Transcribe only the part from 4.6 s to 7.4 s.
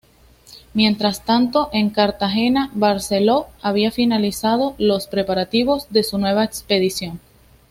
los preparativos de su nueva expedición.